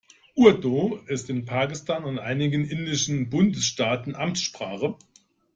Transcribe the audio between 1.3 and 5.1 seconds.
Pakistan und einigen indischen Bundesstaaten Amtssprache.